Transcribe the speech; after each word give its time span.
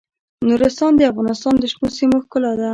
نورستان 0.47 0.91
د 0.95 1.01
افغانستان 1.11 1.53
د 1.59 1.63
شنو 1.71 1.87
سیمو 1.97 2.17
ښکلا 2.23 2.51
ده. 2.59 2.69